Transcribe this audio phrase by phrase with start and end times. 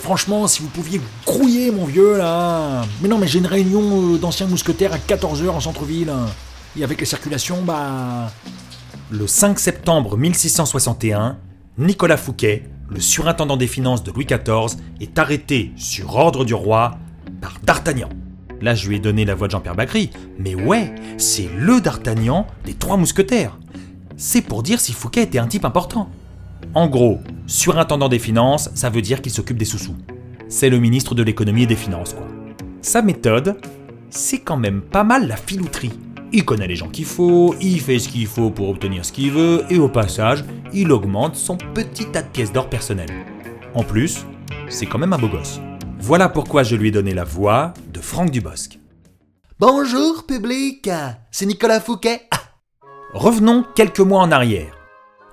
[0.00, 2.84] Franchement, si vous pouviez grouiller, mon vieux, là.
[3.00, 6.12] Mais non, mais j'ai une réunion euh, d'anciens mousquetaires à 14h en centre-ville.
[6.76, 8.32] Et avec la circulation, bah.
[9.10, 11.38] Le 5 septembre 1661,
[11.78, 16.98] Nicolas Fouquet, le surintendant des finances de Louis XIV, est arrêté sur ordre du roi
[17.40, 18.08] par D'Artagnan.
[18.60, 22.46] Là, je lui ai donné la voix de Jean-Pierre Bacry, mais ouais, c'est le D'Artagnan
[22.64, 23.56] des trois mousquetaires.
[24.16, 26.10] C'est pour dire si Fouquet était un type important.
[26.72, 27.18] En gros,
[27.48, 29.96] surintendant des finances, ça veut dire qu'il s'occupe des sous-sous.
[30.48, 32.28] C'est le ministre de l'économie et des finances, quoi.
[32.80, 33.60] Sa méthode,
[34.08, 35.92] c'est quand même pas mal la filouterie.
[36.32, 39.32] Il connaît les gens qu'il faut, il fait ce qu'il faut pour obtenir ce qu'il
[39.32, 43.10] veut, et au passage, il augmente son petit tas de pièces d'or personnel.
[43.74, 44.24] En plus,
[44.68, 45.60] c'est quand même un beau gosse.
[45.98, 48.78] Voilà pourquoi je lui ai donné la voix de Franck Dubosc.
[49.58, 50.88] Bonjour public,
[51.32, 52.28] c'est Nicolas Fouquet.
[53.12, 54.79] Revenons quelques mois en arrière.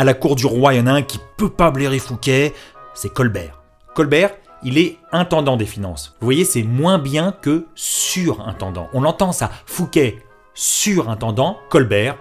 [0.00, 2.54] À la cour du roi, il y en a un qui peut pas blairer Fouquet,
[2.94, 3.60] c'est Colbert.
[3.94, 4.30] Colbert,
[4.62, 6.16] il est intendant des finances.
[6.20, 8.88] Vous voyez, c'est moins bien que surintendant.
[8.94, 9.50] On l'entend ça.
[9.66, 12.16] Fouquet, surintendant, Colbert,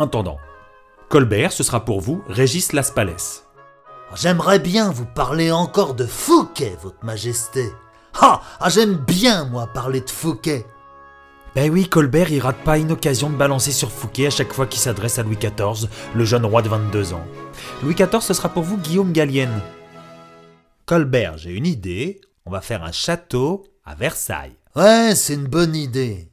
[0.00, 0.38] intendant.
[1.08, 3.46] Colbert, ce sera pour vous Régis Laspalès.
[4.16, 7.70] J'aimerais bien vous parler encore de Fouquet, votre majesté.
[8.20, 10.66] Ah, ah, j'aime bien moi parler de Fouquet.
[11.54, 14.66] Ben oui, Colbert, il rate pas une occasion de balancer sur Fouquet à chaque fois
[14.66, 17.24] qu'il s'adresse à Louis XIV, le jeune roi de 22 ans.
[17.82, 19.60] Louis XIV, ce sera pour vous Guillaume Gallienne.
[20.86, 24.56] Colbert, j'ai une idée, on va faire un château à Versailles.
[24.76, 26.30] Ouais, c'est une bonne idée.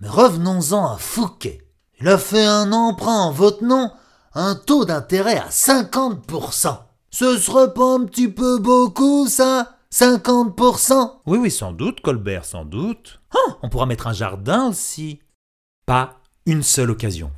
[0.00, 1.62] Mais revenons-en à Fouquet.
[2.00, 3.92] Il a fait un emprunt en votre nom,
[4.34, 6.76] un taux d'intérêt à 50%.
[7.10, 9.76] Ce serait pas un petit peu beaucoup, ça?
[9.92, 13.19] 50% Oui, oui, sans doute, Colbert, sans doute.
[13.62, 15.20] On pourra mettre un jardin aussi.
[15.86, 17.30] Pas une seule occasion.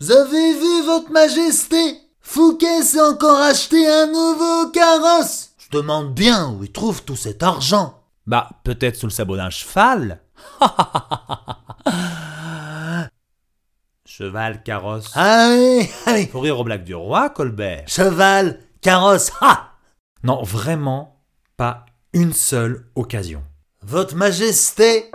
[0.00, 1.98] Vous avez vu, votre majesté?
[2.20, 7.42] Fouquet s'est encore acheté un nouveau carrosse Je demande bien où il trouve tout cet
[7.42, 8.02] argent.
[8.26, 10.20] Bah, peut-être sous le sabot d'un cheval
[14.04, 15.10] Cheval, carrosse.
[15.16, 17.84] Allez, allez Faut rire aux blagues du roi, Colbert.
[17.86, 19.72] Cheval, carrosse, ha
[20.22, 21.22] Non, vraiment,
[21.56, 23.42] pas une seule occasion.
[23.82, 25.10] Votre majesté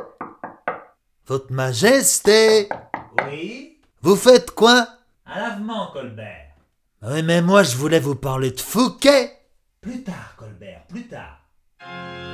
[1.27, 2.69] Votre majesté
[3.27, 4.87] Oui Vous faites quoi?
[5.25, 6.55] Un lavement, Colbert.
[7.01, 9.33] Oui, mais moi je voulais vous parler de Fouquet
[9.81, 11.41] Plus tard, Colbert, plus tard.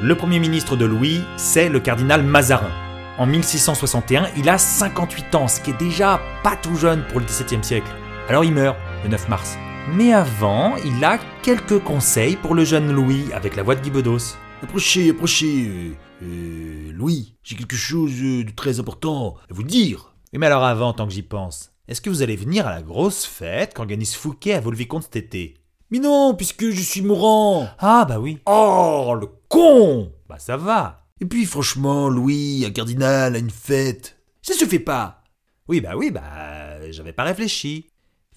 [0.04, 2.70] Le premier ministre de Louis, c'est le cardinal Mazarin.
[3.18, 7.26] En 1661, il a 58 ans, ce qui est déjà pas tout jeune pour le
[7.26, 7.92] XVIIe siècle.
[8.30, 9.58] Alors il meurt le 9 mars.
[9.90, 13.90] Mais avant, il a quelques conseils pour le jeune Louis avec la voix de Guy
[13.90, 14.38] Bedos.
[14.64, 15.68] Approchez, approchez.
[15.68, 15.92] euh,
[16.24, 20.16] euh, Louis, j'ai quelque chose de très important à vous dire.
[20.34, 23.26] Mais alors avant, tant que j'y pense, est-ce que vous allez venir à la grosse
[23.26, 25.56] fête qu'organise Fouquet à Vaux-le-Vicomte cet été?
[25.92, 27.68] Mais non, puisque je suis mourant.
[27.78, 28.40] Ah bah oui.
[28.46, 31.06] Oh, le con Bah ça va.
[31.20, 35.24] Et puis franchement, Louis, un cardinal à une fête, ça se fait pas.
[35.68, 37.88] Oui bah oui, bah j'avais pas réfléchi.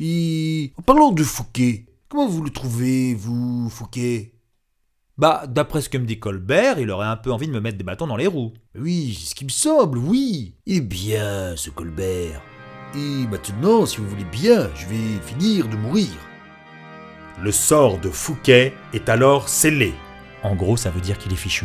[0.01, 4.33] Et en parlant de Fouquet, comment vous le trouvez, vous, Fouquet?
[5.19, 7.79] Bah d'après ce que me dit Colbert, il aurait un peu envie de me mettre
[7.79, 8.53] des bâtons dans les roues.
[8.79, 10.57] Oui, c'est ce qui me semble, oui.
[10.67, 12.43] Est bien, ce Colbert.
[12.95, 16.11] Et maintenant, si vous voulez bien, je vais finir de mourir.
[17.43, 19.95] Le sort de Fouquet est alors scellé.
[20.43, 21.65] En gros, ça veut dire qu'il est fichu.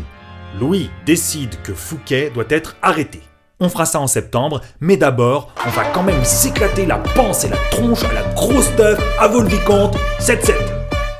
[0.57, 3.19] Louis décide que Fouquet doit être arrêté.
[3.59, 7.50] On fera ça en septembre, mais d'abord, on va quand même s'éclater la panse et
[7.50, 10.53] la tronche à la grosse teuf à Vaux-le-Vicomte 7-7.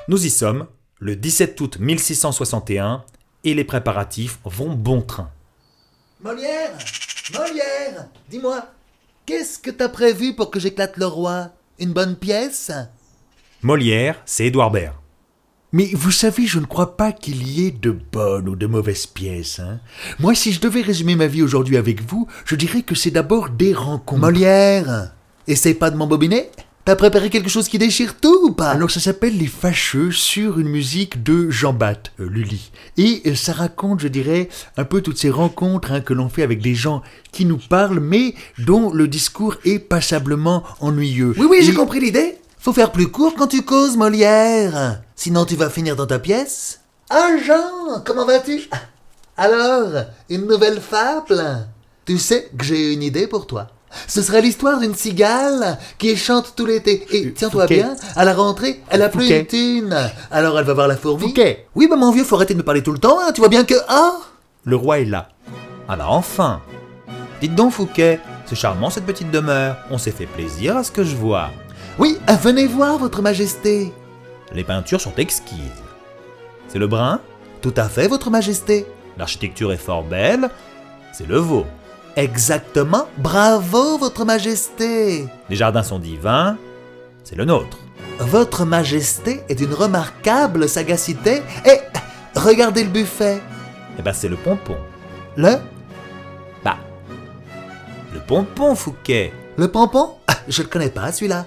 [0.08, 0.66] Nous y sommes,
[1.02, 3.04] le 17 août 1661,
[3.44, 5.32] et les préparatifs vont bon train.
[6.24, 6.78] Molière
[7.34, 8.68] Molière Dis-moi,
[9.26, 11.50] qu'est-ce que t'as prévu pour que j'éclate le roi?
[11.80, 12.72] Une bonne pièce?
[13.64, 14.94] Molière, c'est Édouard Baird.
[15.74, 19.08] Mais vous savez, je ne crois pas qu'il y ait de bonnes ou de mauvaises
[19.08, 19.60] pièces.
[19.60, 19.80] hein.
[20.20, 23.50] Moi, si je devais résumer ma vie aujourd'hui avec vous, je dirais que c'est d'abord
[23.50, 24.22] des rencontres.
[24.22, 25.14] Molière
[25.48, 26.52] Essaye pas de m'embobiner?
[26.84, 30.58] T'as préparé quelque chose qui déchire tout ou pas Alors ça s'appelle Les Fâcheux sur
[30.58, 32.72] une musique de Jean Bat, euh, Lully.
[32.98, 36.42] Et euh, ça raconte, je dirais, un peu toutes ces rencontres hein, que l'on fait
[36.42, 41.36] avec des gens qui nous parlent, mais dont le discours est passablement ennuyeux.
[41.38, 42.40] Oui, oui, j'ai compris l'idée.
[42.58, 45.02] Faut faire plus court quand tu causes, Molière.
[45.16, 46.80] Sinon, tu vas finir dans ta pièce.
[47.12, 48.60] Ah, Jean, comment vas-tu?
[49.38, 51.68] Alors, une nouvelle fable
[52.06, 53.68] Tu sais que j'ai une idée pour toi.
[54.08, 57.06] Ce serait l'histoire d'une cigale qui chante tout l'été.
[57.12, 59.96] Et Euh, tiens-toi bien, à la rentrée, elle a plus une thune.
[60.32, 61.28] Alors elle va voir la fourmi.
[61.30, 61.68] Fouquet.
[61.76, 63.20] Oui, bah mon vieux, faut arrêter de me parler tout le temps.
[63.22, 63.32] hein.
[63.34, 63.76] Tu vois bien que...
[63.88, 64.14] Ah
[64.66, 65.30] Le roi est là.
[65.88, 66.62] Ah bah enfin
[67.42, 69.76] Dites donc Fouquet, c'est charmant cette petite demeure.
[69.90, 71.50] On s'est fait plaisir à ce que je vois.
[72.00, 73.92] Oui, venez voir, votre majesté.
[74.54, 75.58] Les peintures sont exquises.
[76.68, 77.20] C'est le brun?
[77.62, 78.86] Tout à fait, Votre Majesté.
[79.18, 80.50] L'architecture est fort belle,
[81.14, 81.66] c'est le veau.
[82.16, 83.08] Exactement.
[83.18, 85.26] Bravo, Votre Majesté.
[85.50, 86.58] Les jardins sont divins,
[87.24, 87.78] c'est le nôtre.
[88.20, 91.42] Votre Majesté est d'une remarquable sagacité.
[91.66, 91.80] Et
[92.36, 93.42] regardez le buffet.
[93.98, 94.76] Eh ben c'est le pompon.
[95.38, 95.56] Le?
[96.64, 96.78] Bah,
[98.14, 99.34] le pompon, Fouquet.
[99.58, 100.16] Le pompon?
[100.28, 101.46] Ah, Je le connais pas, celui-là.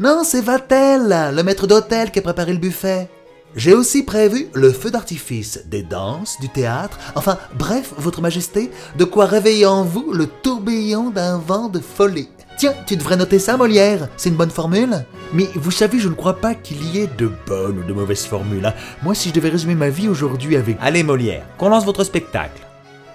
[0.00, 3.08] Non, c'est Vatel, le maître d'hôtel qui a préparé le buffet.
[3.54, 9.04] J'ai aussi prévu le feu d'artifice, des danses, du théâtre, enfin, bref, Votre Majesté, de
[9.04, 12.28] quoi réveiller en vous le tourbillon d'un vent de folie.
[12.58, 16.14] Tiens, tu devrais noter ça, Molière, c'est une bonne formule Mais vous savez, je ne
[16.14, 18.64] crois pas qu'il y ait de bonnes ou de mauvaises formules.
[18.66, 18.74] hein.
[19.02, 20.76] Moi, si je devais résumer ma vie aujourd'hui avec...
[20.80, 22.62] Allez Molière, qu'on lance votre spectacle.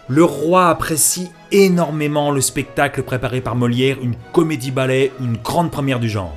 [0.07, 6.09] Le roi apprécie énormément le spectacle préparé par Molière, une comédie-ballet, une grande première du
[6.09, 6.35] genre.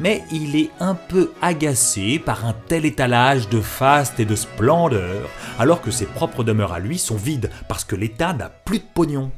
[0.00, 5.28] Mais il est un peu agacé par un tel étalage de faste et de splendeur,
[5.58, 8.84] alors que ses propres demeures à lui sont vides, parce que l'État n'a plus de
[8.92, 9.30] pognon.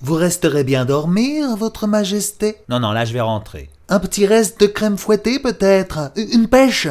[0.00, 2.56] Vous resterez bien dormir, Votre Majesté?
[2.68, 3.70] Non, non, là je vais rentrer.
[3.88, 6.12] Un petit reste de crème fouettée, peut-être?
[6.16, 6.86] Une pêche?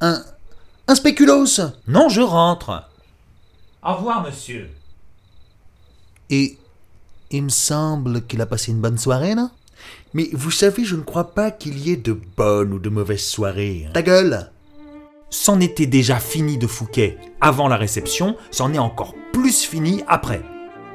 [0.00, 0.22] Un...
[0.86, 1.60] un spéculoos?
[1.88, 2.84] Non, je rentre.
[3.82, 4.70] Au revoir, monsieur.
[6.30, 6.56] Et...
[7.32, 9.50] il me semble qu'il a passé une bonne soirée, non?
[10.16, 13.26] Mais vous savez, je ne crois pas qu'il y ait de bonnes ou de mauvaises
[13.26, 13.84] soirées.
[13.86, 13.90] hein.
[13.92, 14.50] Ta gueule
[15.28, 20.40] C'en était déjà fini de Fouquet avant la réception, c'en est encore plus fini après.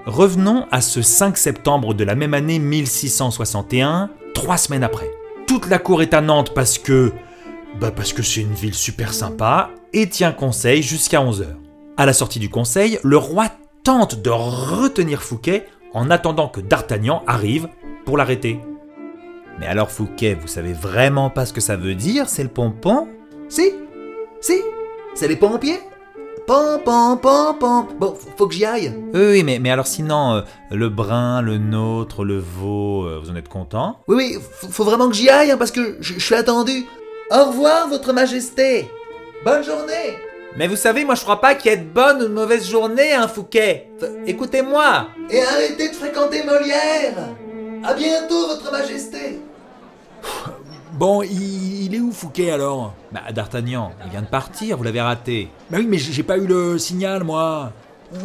[0.08, 5.12] Revenons à ce 5 septembre de la même année 1661, trois semaines après.
[5.46, 7.12] Toute la cour est à Nantes parce que.
[7.80, 11.46] Bah parce que c'est une ville super sympa et tient conseil jusqu'à 11h.
[11.96, 13.50] À la sortie du conseil, le roi
[13.84, 17.70] tente de retenir Fouquet en attendant que D'Artagnan arrive
[18.04, 18.60] pour l'arrêter.
[19.62, 23.08] Mais alors Fouquet, vous savez vraiment pas ce que ça veut dire, c'est le pompon?
[23.48, 23.74] Si?
[24.42, 24.60] Si?
[25.14, 25.80] C'est les pompiers?
[26.48, 27.86] Pom, pom, pom, pom.
[28.00, 28.92] Bon, faut- que j'y aille.
[29.14, 30.42] Oui, oui, mais, mais alors sinon, euh,
[30.72, 34.00] le brun, le nôtre, le veau, euh, vous en êtes content?
[34.08, 36.88] Oui, oui, faut, faut vraiment que j'y aille, hein, parce que je je suis attendu.
[37.30, 38.90] Au revoir, Votre Majesté.
[39.46, 40.18] Bonne journée.
[40.58, 42.68] Mais vous savez, moi je crois pas qu'il y ait de bonne ou de mauvaise
[42.68, 43.92] journée, hein, Fouquet.
[44.26, 45.06] Écoutez-moi.
[45.30, 47.30] Et arrêtez de fréquenter Molière.
[47.84, 49.18] À bientôt, Votre Majesté
[50.94, 52.94] Bon, il, il est où Fouquet alors?
[53.12, 55.50] Bah, D'Artagnan, il vient de partir, vous l'avez raté.
[55.70, 57.72] Bah oui, mais j'ai pas eu le signal, moi.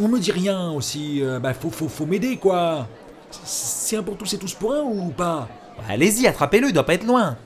[0.03, 1.23] On me dit rien aussi.
[1.23, 2.87] euh, bah faut, faut, faut m'aider, quoi.
[3.31, 5.49] C'est un pour tous et tous pour un ou pas?
[5.77, 7.37] Bah, Allez-y, attrapez-le, il doit pas être loin.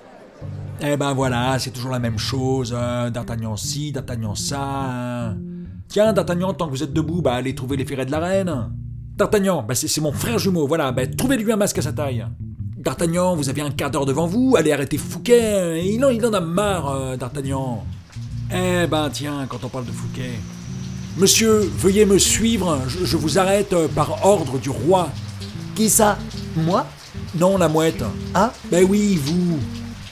[0.83, 2.75] Eh ben voilà, c'est toujours la même chose.
[2.75, 3.11] hein.
[3.11, 4.59] D'Artagnan ci, D'Artagnan ça.
[4.63, 5.37] hein.
[5.89, 8.71] Tiens, D'Artagnan, tant que vous êtes debout, bah allez trouver les ferrets de la reine.
[9.17, 12.25] D'Artagnan, bah c'est c'est mon frère jumeau, voilà, bah trouvez-lui un masque à sa taille.
[12.81, 15.77] D'Artagnan, vous avez un quart d'heure devant vous, allez arrêter Fouquet, hein.
[15.77, 17.85] il en, il en a marre, euh, D'Artagnan.
[18.51, 20.31] Eh ben tiens, quand on parle de Fouquet.
[21.19, 25.11] Monsieur, veuillez me suivre, je, je vous arrête euh, par ordre du roi.
[25.75, 26.17] Qui ça?
[26.57, 26.87] Moi?
[27.35, 28.03] Non, la mouette.
[28.33, 28.51] Ah?
[28.71, 29.59] Ben oui, vous.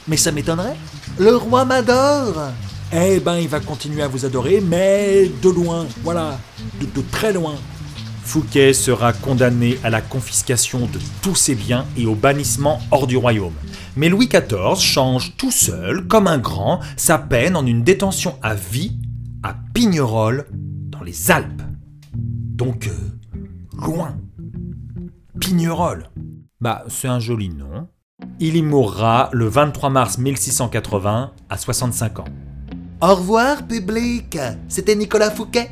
[0.06, 0.76] Mais ça m'étonnerait.
[1.18, 2.50] Le roi m'adore
[2.92, 6.38] Eh ben, il va continuer à vous adorer, mais de loin, voilà,
[6.78, 7.54] de, de très loin.
[8.28, 13.16] Fouquet sera condamné à la confiscation de tous ses biens et au bannissement hors du
[13.16, 13.54] royaume.
[13.96, 18.54] Mais Louis XIV change tout seul, comme un grand, sa peine en une détention à
[18.54, 18.98] vie
[19.42, 21.62] à Pignerol, dans les Alpes.
[22.14, 23.38] Donc, euh,
[23.86, 24.18] loin.
[25.40, 26.10] Pignerol.
[26.60, 27.88] Bah, c'est un joli nom.
[28.40, 32.24] Il y mourra le 23 mars 1680 à 65 ans.
[33.00, 34.36] Au revoir, public
[34.68, 35.70] C'était Nicolas Fouquet